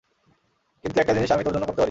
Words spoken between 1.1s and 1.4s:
জিনিস